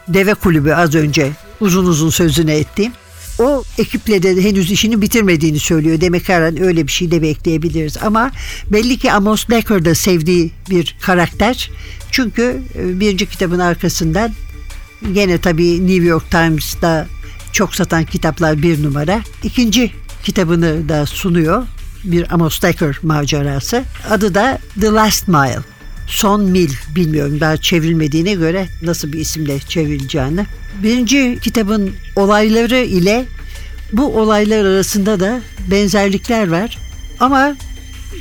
Deve 0.07 0.33
Kulübü 0.33 0.71
az 0.71 0.95
önce 0.95 1.31
uzun 1.59 1.85
uzun 1.85 2.09
sözünü 2.09 2.51
ettiğim. 2.51 2.91
O 3.39 3.63
ekiple 3.77 4.23
de 4.23 4.43
henüz 4.43 4.71
işini 4.71 5.01
bitirmediğini 5.01 5.59
söylüyor. 5.59 6.01
Demek 6.01 6.29
her 6.29 6.41
an 6.41 6.61
öyle 6.61 6.87
bir 6.87 6.91
şey 6.91 7.11
de 7.11 7.21
bekleyebiliriz. 7.21 7.97
Ama 7.97 8.31
belli 8.71 8.97
ki 8.97 9.11
Amos 9.11 9.47
Decker 9.47 9.85
da 9.85 9.95
sevdiği 9.95 10.51
bir 10.69 10.95
karakter. 11.01 11.71
Çünkü 12.11 12.61
e, 12.75 12.99
birinci 12.99 13.25
kitabın 13.25 13.59
arkasından 13.59 14.31
gene 15.13 15.37
tabii 15.37 15.87
New 15.87 16.05
York 16.05 16.31
Times'da 16.31 17.07
çok 17.51 17.75
satan 17.75 18.05
kitaplar 18.05 18.61
bir 18.61 18.83
numara. 18.83 19.21
İkinci 19.43 19.91
kitabını 20.23 20.89
da 20.89 21.05
sunuyor. 21.05 21.67
Bir 22.03 22.33
Amos 22.33 22.61
Decker 22.61 22.99
macerası. 23.03 23.83
Adı 24.09 24.35
da 24.35 24.59
The 24.81 24.87
Last 24.87 25.27
Mile. 25.27 25.74
Son 26.07 26.41
Mil 26.41 26.69
bilmiyorum 26.95 27.39
daha 27.39 27.57
çevrilmediğine 27.57 28.33
göre 28.33 28.67
nasıl 28.81 29.13
bir 29.13 29.19
isimle 29.19 29.59
çevrileceğini. 29.59 30.45
Birinci 30.83 31.39
kitabın 31.41 31.91
olayları 32.15 32.77
ile 32.77 33.25
bu 33.93 34.19
olaylar 34.19 34.65
arasında 34.65 35.19
da 35.19 35.41
benzerlikler 35.71 36.47
var. 36.47 36.77
Ama 37.19 37.55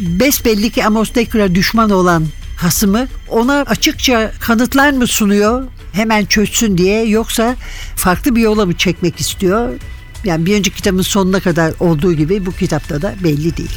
besbelli 0.01 0.71
ki 0.71 0.85
Amos 0.85 1.15
Decker'a 1.15 1.55
düşman 1.55 1.91
olan 1.91 2.27
hasımı 2.57 3.07
ona 3.29 3.63
açıkça 3.63 4.33
kanıtlar 4.41 4.93
mı 4.93 5.07
sunuyor 5.07 5.69
hemen 5.93 6.25
çözsün 6.25 6.79
diye 6.79 7.05
yoksa 7.05 7.57
farklı 7.97 8.37
bir 8.37 8.41
yola 8.41 8.67
mı 8.67 8.77
çekmek 8.77 9.21
istiyor? 9.21 9.73
Yani 10.25 10.47
bir 10.47 10.57
önceki 10.57 10.77
kitabın 10.77 11.03
sonuna 11.03 11.41
kadar 11.41 11.75
olduğu 11.81 12.13
gibi 12.13 12.47
bu 12.47 12.53
kitapta 12.53 13.03
da 13.03 13.15
belli 13.25 13.57
değil. 13.57 13.77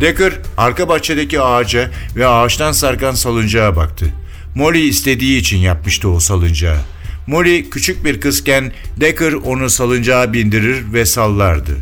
Decker 0.00 0.32
arka 0.56 0.88
bahçedeki 0.88 1.40
ağaca 1.40 1.90
ve 2.16 2.26
ağaçtan 2.26 2.72
sarkan 2.72 3.14
salıncağa 3.14 3.76
baktı. 3.76 4.06
Molly 4.54 4.88
istediği 4.88 5.38
için 5.38 5.58
yapmıştı 5.58 6.08
o 6.08 6.20
salıncağı. 6.20 6.78
Molly 7.26 7.70
küçük 7.70 8.04
bir 8.04 8.20
kızken 8.20 8.72
Decker 8.96 9.32
onu 9.32 9.70
salıncağa 9.70 10.32
bindirir 10.32 10.92
ve 10.92 11.04
sallardı. 11.04 11.72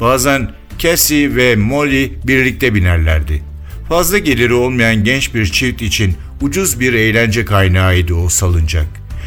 Bazen 0.00 0.50
Cassie 0.78 1.36
ve 1.36 1.56
Molly 1.56 2.12
birlikte 2.24 2.74
binerlerdi. 2.74 3.42
Fazla 3.88 4.18
geliri 4.18 4.54
olmayan 4.54 5.04
genç 5.04 5.34
bir 5.34 5.46
çift 5.46 5.82
için 5.82 6.14
ucuz 6.40 6.80
bir 6.80 6.92
eğlence 6.92 7.44
kaynağıydı 7.44 8.14
o 8.14 8.28
salıncak. 8.28 8.86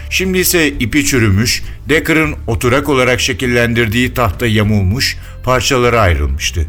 Şimdi 0.10 0.38
ise 0.38 0.68
ipi 0.68 1.06
çürümüş, 1.06 1.64
Decker'ın 1.90 2.36
oturak 2.48 2.90
olarak 2.90 3.20
şekillendirdiği 3.20 4.14
tahta 4.14 4.48
yamulmuş, 4.48 5.18
parçalara 5.44 6.02
ayrılmıştı. 6.02 6.66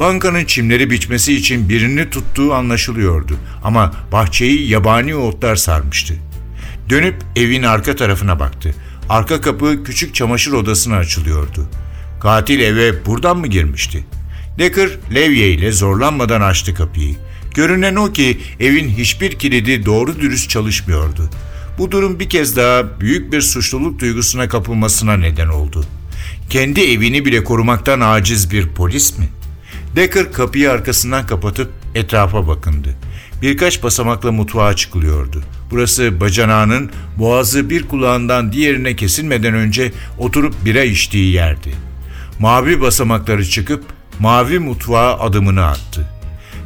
Bankanın 0.00 0.44
çimleri 0.44 0.90
biçmesi 0.90 1.34
için 1.34 1.68
birini 1.68 2.10
tuttuğu 2.10 2.54
anlaşılıyordu 2.54 3.36
ama 3.64 3.92
bahçeyi 4.12 4.68
yabani 4.68 5.14
otlar 5.14 5.56
sarmıştı. 5.56 6.14
Dönüp 6.88 7.14
evin 7.36 7.62
arka 7.62 7.96
tarafına 7.96 8.40
baktı. 8.40 8.74
Arka 9.08 9.40
kapı 9.40 9.84
küçük 9.84 10.14
çamaşır 10.14 10.52
odasına 10.52 10.96
açılıyordu. 10.96 11.68
Katil 12.20 12.60
eve 12.60 13.06
buradan 13.06 13.38
mı 13.38 13.46
girmişti? 13.46 14.04
Decker 14.58 14.90
levye 15.14 15.50
ile 15.50 15.72
zorlanmadan 15.72 16.40
açtı 16.40 16.74
kapıyı. 16.74 17.16
Görünen 17.54 17.96
o 17.96 18.12
ki 18.12 18.38
evin 18.60 18.88
hiçbir 18.88 19.38
kilidi 19.38 19.86
doğru 19.86 20.20
dürüst 20.20 20.50
çalışmıyordu. 20.50 21.30
Bu 21.78 21.90
durum 21.90 22.20
bir 22.20 22.28
kez 22.28 22.56
daha 22.56 23.00
büyük 23.00 23.32
bir 23.32 23.40
suçluluk 23.40 24.00
duygusuna 24.00 24.48
kapılmasına 24.48 25.16
neden 25.16 25.48
oldu. 25.48 25.84
Kendi 26.50 26.80
evini 26.80 27.24
bile 27.24 27.44
korumaktan 27.44 28.00
aciz 28.00 28.50
bir 28.50 28.68
polis 28.68 29.18
mi? 29.18 29.28
Decker 29.96 30.32
kapıyı 30.32 30.70
arkasından 30.70 31.26
kapatıp 31.26 31.70
etrafa 31.94 32.48
bakındı. 32.48 32.96
Birkaç 33.42 33.82
basamakla 33.82 34.32
mutfağa 34.32 34.76
çıkılıyordu. 34.76 35.42
Burası 35.70 36.20
bacanağının 36.20 36.90
boğazı 37.16 37.70
bir 37.70 37.88
kulağından 37.88 38.52
diğerine 38.52 38.96
kesilmeden 38.96 39.54
önce 39.54 39.92
oturup 40.18 40.64
bira 40.64 40.82
içtiği 40.82 41.32
yerdi. 41.32 41.74
Mavi 42.38 42.80
basamakları 42.80 43.48
çıkıp 43.48 43.84
mavi 44.18 44.58
mutfağa 44.58 45.18
adımını 45.18 45.66
attı. 45.66 46.08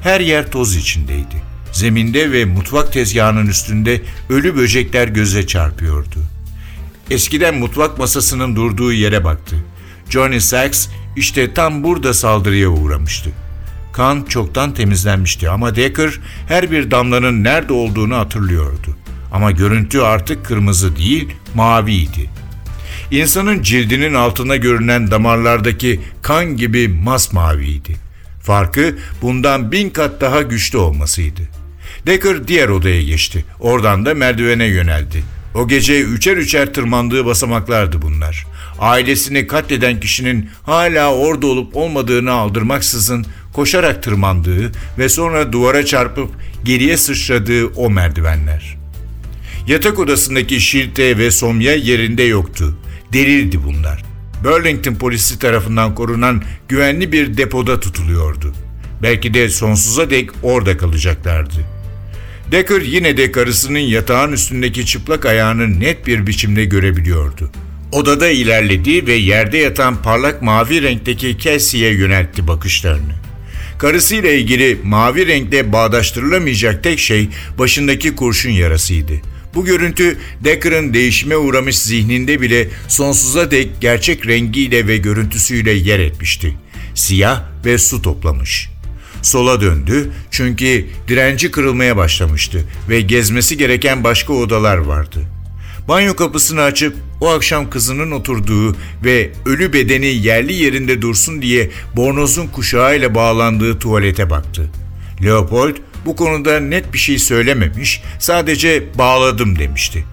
Her 0.02 0.20
yer 0.20 0.50
toz 0.50 0.76
içindeydi. 0.76 1.42
Zeminde 1.72 2.32
ve 2.32 2.44
mutfak 2.44 2.92
tezgahının 2.92 3.46
üstünde 3.46 4.02
ölü 4.30 4.56
böcekler 4.56 5.08
göze 5.08 5.46
çarpıyordu. 5.46 6.18
Eskiden 7.10 7.58
mutfak 7.58 7.98
masasının 7.98 8.56
durduğu 8.56 8.92
yere 8.92 9.24
baktı. 9.24 9.56
Johnny 10.10 10.40
Sachs 10.40 10.88
işte 11.16 11.54
tam 11.54 11.82
burada 11.82 12.14
saldırıya 12.14 12.68
uğramıştı. 12.68 13.30
Kan 13.92 14.22
çoktan 14.22 14.74
temizlenmişti 14.74 15.50
ama 15.50 15.76
Decker 15.76 16.20
her 16.48 16.70
bir 16.70 16.90
damlanın 16.90 17.44
nerede 17.44 17.72
olduğunu 17.72 18.16
hatırlıyordu. 18.16 18.96
Ama 19.32 19.50
görüntü 19.50 20.00
artık 20.00 20.46
kırmızı 20.46 20.96
değil, 20.96 21.28
maviydi. 21.54 22.30
İnsanın 23.10 23.62
cildinin 23.62 24.14
altına 24.14 24.56
görünen 24.56 25.10
damarlardaki 25.10 26.00
kan 26.22 26.56
gibi 26.56 26.88
masmaviydi. 26.88 27.96
Farkı 28.42 28.98
bundan 29.22 29.72
bin 29.72 29.90
kat 29.90 30.20
daha 30.20 30.42
güçlü 30.42 30.78
olmasıydı. 30.78 31.42
Decker 32.06 32.48
diğer 32.48 32.68
odaya 32.68 33.02
geçti. 33.02 33.44
Oradan 33.60 34.06
da 34.06 34.14
merdivene 34.14 34.64
yöneldi. 34.64 35.24
O 35.54 35.68
gece 35.68 36.00
üçer 36.00 36.36
üçer 36.36 36.74
tırmandığı 36.74 37.26
basamaklardı 37.26 38.02
bunlar. 38.02 38.46
Ailesini 38.78 39.46
katleden 39.46 40.00
kişinin 40.00 40.50
hala 40.62 41.14
orada 41.14 41.46
olup 41.46 41.76
olmadığını 41.76 42.32
aldırmaksızın 42.32 43.26
koşarak 43.52 44.02
tırmandığı 44.02 44.72
ve 44.98 45.08
sonra 45.08 45.52
duvara 45.52 45.86
çarpıp 45.86 46.30
geriye 46.64 46.96
sıçradığı 46.96 47.66
o 47.66 47.90
merdivenler. 47.90 48.76
Yatak 49.66 49.98
odasındaki 49.98 50.60
şilte 50.60 51.18
ve 51.18 51.30
somya 51.30 51.74
yerinde 51.74 52.22
yoktu. 52.22 52.78
Delildi 53.12 53.64
bunlar. 53.64 54.02
Burlington 54.44 54.94
polisi 54.94 55.38
tarafından 55.38 55.94
korunan 55.94 56.42
güvenli 56.68 57.12
bir 57.12 57.36
depoda 57.36 57.80
tutuluyordu. 57.80 58.52
Belki 59.02 59.34
de 59.34 59.48
sonsuza 59.48 60.10
dek 60.10 60.30
orada 60.42 60.76
kalacaklardı. 60.76 61.81
Decker 62.52 62.80
yine 62.80 63.16
de 63.16 63.32
karısının 63.32 63.78
yatağın 63.78 64.32
üstündeki 64.32 64.86
çıplak 64.86 65.26
ayağını 65.26 65.80
net 65.80 66.06
bir 66.06 66.26
biçimde 66.26 66.64
görebiliyordu. 66.64 67.50
Odada 67.92 68.28
ilerledi 68.28 69.06
ve 69.06 69.12
yerde 69.12 69.58
yatan 69.58 70.02
parlak 70.02 70.42
mavi 70.42 70.82
renkteki 70.82 71.38
Cassie'ye 71.38 71.92
yöneltti 71.92 72.48
bakışlarını. 72.48 73.12
Karısıyla 73.78 74.32
ilgili 74.32 74.78
mavi 74.84 75.26
renkle 75.26 75.72
bağdaştırılamayacak 75.72 76.84
tek 76.84 76.98
şey 76.98 77.28
başındaki 77.58 78.16
kurşun 78.16 78.50
yarasıydı. 78.50 79.12
Bu 79.54 79.64
görüntü 79.64 80.18
Decker'ın 80.44 80.94
değişime 80.94 81.36
uğramış 81.36 81.78
zihninde 81.78 82.40
bile 82.40 82.68
sonsuza 82.88 83.50
dek 83.50 83.68
gerçek 83.80 84.26
rengiyle 84.26 84.86
ve 84.86 84.96
görüntüsüyle 84.96 85.72
yer 85.72 85.98
etmişti. 85.98 86.54
Siyah 86.94 87.42
ve 87.64 87.78
su 87.78 88.02
toplamış. 88.02 88.71
Sola 89.22 89.60
döndü 89.60 90.10
çünkü 90.30 90.86
direnci 91.08 91.50
kırılmaya 91.50 91.96
başlamıştı 91.96 92.64
ve 92.88 93.00
gezmesi 93.00 93.56
gereken 93.56 94.04
başka 94.04 94.32
odalar 94.32 94.76
vardı. 94.76 95.20
Banyo 95.88 96.16
kapısını 96.16 96.62
açıp 96.62 96.96
o 97.20 97.28
akşam 97.28 97.70
kızının 97.70 98.10
oturduğu 98.10 98.76
ve 99.04 99.30
ölü 99.46 99.72
bedeni 99.72 100.06
yerli 100.06 100.54
yerinde 100.54 101.02
dursun 101.02 101.42
diye 101.42 101.70
bornozun 101.96 102.46
kuşağıyla 102.46 103.14
bağlandığı 103.14 103.78
tuvalete 103.78 104.30
baktı. 104.30 104.70
Leopold 105.24 105.76
bu 106.06 106.16
konuda 106.16 106.60
net 106.60 106.92
bir 106.92 106.98
şey 106.98 107.18
söylememiş, 107.18 108.02
sadece 108.18 108.98
bağladım 108.98 109.58
demişti. 109.58 110.04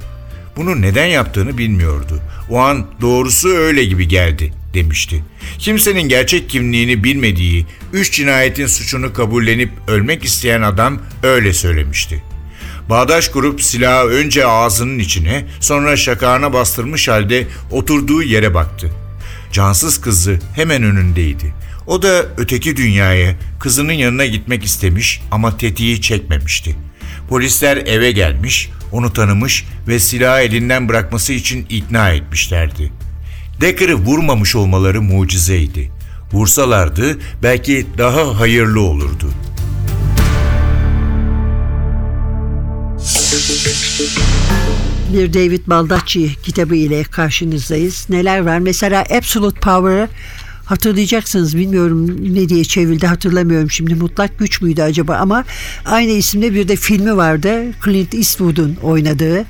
Bunu 0.58 0.82
neden 0.82 1.06
yaptığını 1.06 1.58
bilmiyordu. 1.58 2.20
O 2.50 2.60
an 2.60 2.86
doğrusu 3.02 3.50
öyle 3.50 3.86
gibi 3.86 4.08
geldi 4.08 4.54
demişti. 4.74 5.24
Kimsenin 5.60 6.02
gerçek 6.02 6.50
kimliğini 6.50 7.04
bilmediği, 7.04 7.66
üç 7.94 8.14
cinayetin 8.14 8.68
suçunu 8.68 9.14
kabullenip 9.14 9.72
ölmek 9.88 10.26
isteyen 10.26 10.62
adam 10.62 11.02
öyle 11.24 11.54
söylemişti. 11.54 12.24
Bağdaş 12.90 13.28
kurup 13.28 13.62
silahı 13.62 14.08
önce 14.08 14.46
ağzının 14.46 15.00
içine, 15.00 15.46
sonra 15.60 15.98
şakağına 15.98 16.54
bastırmış 16.54 17.08
halde 17.08 17.48
oturduğu 17.72 18.24
yere 18.24 18.54
baktı. 18.54 18.92
Cansız 19.52 20.02
kızı 20.02 20.40
hemen 20.56 20.84
önündeydi. 20.84 21.54
O 21.88 22.02
da 22.02 22.26
öteki 22.38 22.78
dünyaya, 22.78 23.36
kızının 23.60 23.94
yanına 23.94 24.26
gitmek 24.26 24.64
istemiş 24.64 25.22
ama 25.32 25.58
tetiği 25.58 26.02
çekmemişti. 26.02 26.76
Polisler 27.30 27.78
eve 27.78 28.12
gelmiş, 28.12 28.70
onu 28.92 29.14
tanımış 29.14 29.66
ve 29.88 30.00
silahı 30.00 30.42
elinden 30.42 30.90
bırakması 30.90 31.34
için 31.34 31.66
ikna 31.70 32.10
etmişlerdi. 32.10 32.92
Decker'ı 33.62 33.96
vurmamış 33.96 34.56
olmaları 34.56 35.02
mucizeydi. 35.02 35.92
Vursalardı 36.34 37.20
belki 37.44 37.88
daha 37.98 38.40
hayırlı 38.40 38.82
olurdu. 38.82 39.30
bir 45.14 45.34
David 45.34 45.68
Baldacci 45.68 46.36
kitabı 46.44 46.76
ile 46.76 47.04
karşınızdayız. 47.04 48.06
Neler 48.10 48.40
var? 48.40 48.60
Mesela 48.60 49.04
Absolute 49.18 49.60
Power'ı 49.60 50.10
hatırlayacaksınız. 50.66 51.58
Bilmiyorum 51.58 52.34
ne 52.36 52.50
diye 52.50 52.64
çevrildi 52.64 53.08
hatırlamıyorum 53.08 53.72
şimdi. 53.72 53.96
Mutlak 53.96 54.40
güç 54.40 54.62
müydü 54.62 54.82
acaba 54.82 55.16
ama 55.16 55.46
aynı 55.86 56.12
isimde 56.12 56.54
bir 56.54 56.68
de 56.68 56.76
filmi 56.76 57.18
vardı. 57.18 57.64
Clint 57.86 58.14
Eastwood'un 58.14 58.76
oynadığı. 58.84 59.46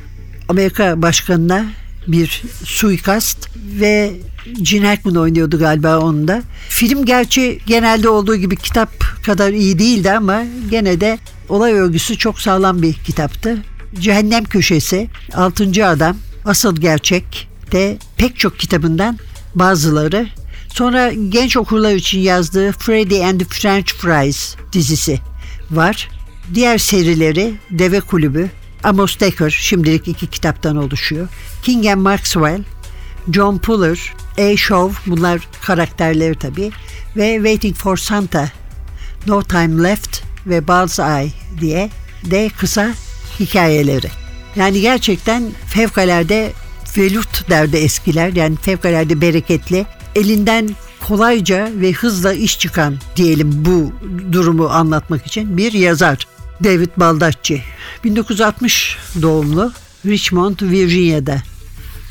Amerika 0.50 1.02
başkanına 1.02 1.65
bir 2.12 2.43
suikast 2.63 3.50
ve 3.80 4.13
Gene 4.62 4.88
Hackman 4.88 5.15
oynuyordu 5.15 5.60
galiba 5.60 6.00
onda. 6.00 6.41
Film 6.69 7.06
gerçi 7.06 7.60
genelde 7.65 8.10
olduğu 8.10 8.36
gibi 8.36 8.56
kitap 8.56 8.89
kadar 9.26 9.54
iyi 9.54 9.80
değildi 9.80 10.12
ama 10.12 10.43
gene 10.72 11.02
de 11.02 11.19
olay 11.50 11.74
örgüsü 11.74 12.17
çok 12.17 12.41
sağlam 12.41 12.82
bir 12.82 12.93
kitaptı. 12.93 13.58
Cehennem 14.00 14.43
Köşesi, 14.43 15.08
Altıncı 15.34 15.88
Adam, 15.88 16.17
Asıl 16.45 16.76
Gerçek 16.76 17.48
de 17.72 17.98
pek 18.17 18.39
çok 18.39 18.60
kitabından 18.60 19.17
bazıları. 19.56 20.28
Sonra 20.74 21.12
genç 21.13 21.58
okurlar 21.58 21.93
için 21.93 22.19
yazdığı 22.19 22.72
Freddy 22.72 23.26
and 23.26 23.39
the 23.39 23.45
French 23.45 23.93
Fries 23.93 24.56
dizisi 24.74 25.19
var. 25.72 26.10
Diğer 26.54 26.78
serileri 26.78 27.54
Deve 27.72 28.00
Kulübü, 28.00 28.50
Amos 28.84 29.20
Decker 29.20 29.50
şimdilik 29.50 30.08
iki 30.08 30.28
kitaptan 30.28 30.76
oluşuyor. 30.78 31.28
King 31.63 31.86
and 31.86 32.02
Maxwell, 32.02 32.63
John 33.32 33.58
Puller, 33.58 34.13
A. 34.38 34.58
Show 34.58 35.12
bunlar 35.12 35.48
karakterleri 35.62 36.36
tabii 36.36 36.72
ve 37.15 37.36
Waiting 37.36 37.76
for 37.76 37.98
Santa, 37.98 38.52
No 39.28 39.44
Time 39.44 39.84
Left 39.84 40.22
ve 40.46 40.68
Bullseye 40.68 41.32
diye 41.62 41.89
de 42.24 42.50
kısa 42.58 42.94
hikayeleri. 43.39 44.08
Yani 44.56 44.82
gerçekten 44.82 45.44
fevkalade 45.68 46.52
velut 46.98 47.50
derdi 47.50 47.78
eskiler 47.78 48.34
yani 48.34 48.56
fevkalade 48.56 49.22
bereketli 49.22 49.86
elinden 50.15 50.70
kolayca 51.08 51.70
ve 51.76 51.92
hızla 51.92 52.34
iş 52.34 52.60
çıkan 52.60 52.96
diyelim 53.15 53.52
bu 53.65 53.92
durumu 54.32 54.68
anlatmak 54.68 55.28
için 55.28 55.58
bir 55.58 55.74
yazar. 55.74 56.28
David 56.63 56.89
Baldacci. 56.98 57.63
1960 58.04 58.98
doğumlu 59.22 59.74
Richmond, 60.06 60.62
Virginia'da 60.62 61.41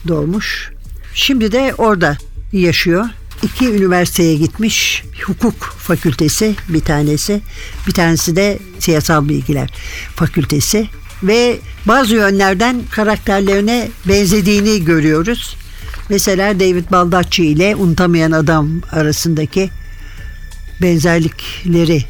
doğmuş. 0.08 0.70
Şimdi 1.14 1.52
de 1.52 1.74
orada 1.78 2.16
yaşıyor. 2.52 3.04
İki 3.42 3.68
üniversiteye 3.68 4.34
gitmiş. 4.34 5.04
Hukuk 5.26 5.64
fakültesi 5.78 6.54
bir 6.68 6.80
tanesi. 6.80 7.40
Bir 7.86 7.92
tanesi 7.92 8.36
de 8.36 8.58
siyasal 8.78 9.28
bilgiler 9.28 9.70
fakültesi. 10.14 10.88
Ve 11.22 11.58
bazı 11.86 12.14
yönlerden 12.14 12.82
karakterlerine 12.90 13.88
benzediğini 14.08 14.84
görüyoruz. 14.84 15.56
Mesela 16.08 16.60
David 16.60 16.90
Baldacci 16.90 17.46
ile 17.46 17.76
Unutamayan 17.76 18.32
Adam 18.32 18.80
arasındaki 18.92 19.70
benzerlikleri 20.82 22.04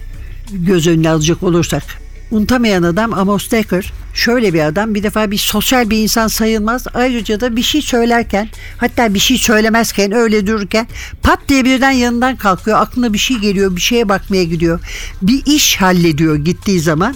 göz 0.52 0.86
önüne 0.86 1.10
alacak 1.10 1.42
olursak. 1.42 2.07
Unutamayan 2.30 2.82
adam 2.82 3.14
Amos 3.14 3.50
Decker 3.50 3.92
şöyle 4.14 4.54
bir 4.54 4.60
adam 4.60 4.94
bir 4.94 5.02
defa 5.02 5.30
bir 5.30 5.38
sosyal 5.38 5.90
bir 5.90 6.02
insan 6.02 6.28
sayılmaz. 6.28 6.86
Ayrıca 6.94 7.40
da 7.40 7.56
bir 7.56 7.62
şey 7.62 7.82
söylerken 7.82 8.48
hatta 8.76 9.14
bir 9.14 9.18
şey 9.18 9.38
söylemezken 9.38 10.12
öyle 10.12 10.46
dururken 10.46 10.86
pat 11.22 11.38
diye 11.48 11.64
birden 11.64 11.90
yanından 11.90 12.36
kalkıyor. 12.36 12.78
Aklına 12.80 13.12
bir 13.12 13.18
şey 13.18 13.36
geliyor 13.36 13.76
bir 13.76 13.80
şeye 13.80 14.08
bakmaya 14.08 14.44
gidiyor. 14.44 14.80
Bir 15.22 15.42
iş 15.46 15.76
hallediyor 15.76 16.36
gittiği 16.36 16.80
zaman. 16.80 17.14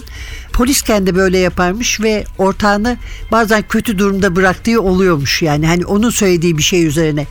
Polis 0.53 0.81
kendi 0.81 1.15
böyle 1.15 1.37
yaparmış 1.37 2.01
ve 2.01 2.25
ortağını 2.37 2.97
bazen 3.31 3.63
kötü 3.69 3.97
durumda 3.97 4.35
bıraktığı 4.35 4.81
oluyormuş. 4.81 5.41
Yani 5.41 5.67
hani 5.67 5.85
onun 5.85 6.09
söylediği 6.09 6.57
bir 6.57 6.63
şey 6.63 6.85
üzerine 6.85 7.27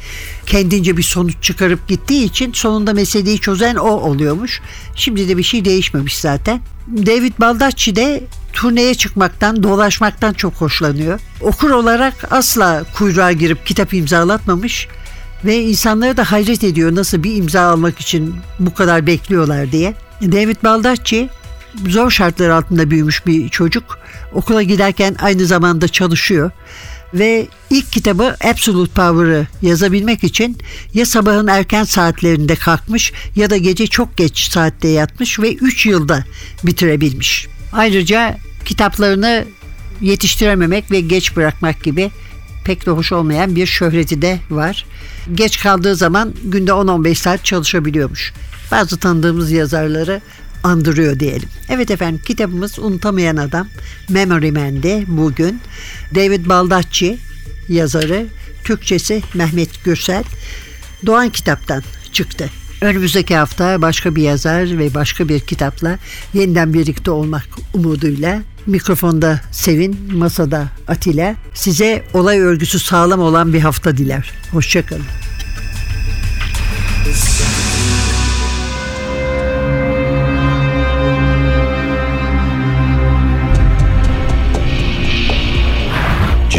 kendince 0.46 0.96
bir 0.96 1.02
sonuç 1.02 1.34
çıkarıp 1.42 1.88
gittiği 1.88 2.24
için 2.24 2.52
sonunda 2.52 2.92
meseleyi 2.92 3.38
çözen 3.38 3.74
o 3.74 3.88
oluyormuş. 3.88 4.60
Şimdi 4.96 5.28
de 5.28 5.36
bir 5.36 5.42
şey 5.42 5.64
değişmemiş 5.64 6.18
zaten. 6.18 6.60
David 6.88 7.32
Baldacci 7.40 7.96
de 7.96 8.24
turneye 8.52 8.94
çıkmaktan, 8.94 9.62
dolaşmaktan 9.62 10.32
çok 10.32 10.54
hoşlanıyor. 10.54 11.20
Okur 11.40 11.70
olarak 11.70 12.32
asla 12.32 12.84
kuyruğa 12.94 13.32
girip 13.32 13.66
kitap 13.66 13.94
imzalatmamış 13.94 14.88
ve 15.44 15.62
insanlara 15.62 16.16
da 16.16 16.32
hayret 16.32 16.64
ediyor 16.64 16.94
nasıl 16.94 17.22
bir 17.22 17.36
imza 17.36 17.60
almak 17.62 18.00
için 18.00 18.34
bu 18.58 18.74
kadar 18.74 19.06
bekliyorlar 19.06 19.72
diye. 19.72 19.94
David 20.22 20.56
Baldacci 20.64 21.28
zor 21.88 22.10
şartlar 22.10 22.48
altında 22.48 22.90
büyümüş 22.90 23.26
bir 23.26 23.48
çocuk. 23.48 23.98
Okula 24.32 24.62
giderken 24.62 25.16
aynı 25.18 25.46
zamanda 25.46 25.88
çalışıyor 25.88 26.50
ve 27.14 27.48
ilk 27.70 27.92
kitabı 27.92 28.36
Absolute 28.44 28.92
Power'ı 28.92 29.46
yazabilmek 29.62 30.24
için 30.24 30.58
ya 30.94 31.06
sabahın 31.06 31.46
erken 31.46 31.84
saatlerinde 31.84 32.54
kalkmış 32.54 33.12
ya 33.36 33.50
da 33.50 33.56
gece 33.56 33.86
çok 33.86 34.16
geç 34.16 34.50
saatte 34.50 34.88
yatmış 34.88 35.40
ve 35.40 35.54
3 35.54 35.86
yılda 35.86 36.24
bitirebilmiş. 36.64 37.48
Ayrıca 37.72 38.36
kitaplarını 38.64 39.44
yetiştirememek 40.00 40.90
ve 40.90 41.00
geç 41.00 41.36
bırakmak 41.36 41.82
gibi 41.82 42.10
pek 42.64 42.86
de 42.86 42.90
hoş 42.90 43.12
olmayan 43.12 43.56
bir 43.56 43.66
şöhreti 43.66 44.22
de 44.22 44.38
var. 44.50 44.86
Geç 45.34 45.60
kaldığı 45.60 45.96
zaman 45.96 46.34
günde 46.44 46.70
10-15 46.70 47.14
saat 47.14 47.44
çalışabiliyormuş. 47.44 48.32
Bazı 48.70 48.98
tanıdığımız 48.98 49.50
yazarları 49.50 50.20
andırıyor 50.62 51.20
diyelim. 51.20 51.48
Evet 51.68 51.90
efendim 51.90 52.20
kitabımız 52.26 52.78
Unutamayan 52.78 53.36
Adam 53.36 53.68
Memory 54.08 54.50
Man'de 54.50 55.04
bugün 55.06 55.60
David 56.14 56.46
Baldacci 56.46 57.18
yazarı 57.68 58.26
Türkçesi 58.64 59.22
Mehmet 59.34 59.84
Gürsel 59.84 60.24
Doğan 61.06 61.30
Kitap'tan 61.30 61.82
çıktı. 62.12 62.50
Önümüzdeki 62.80 63.36
hafta 63.36 63.82
başka 63.82 64.16
bir 64.16 64.22
yazar 64.22 64.78
ve 64.78 64.94
başka 64.94 65.28
bir 65.28 65.40
kitapla 65.40 65.98
yeniden 66.34 66.74
birlikte 66.74 67.10
olmak 67.10 67.48
umuduyla 67.74 68.42
mikrofonda 68.66 69.40
Sevin, 69.52 70.12
masada 70.12 70.68
Atilla 70.88 71.34
size 71.54 72.04
olay 72.14 72.38
örgüsü 72.38 72.78
sağlam 72.78 73.20
olan 73.20 73.52
bir 73.52 73.60
hafta 73.60 73.96
diler. 73.96 74.30
Hoşçakalın. 74.52 75.04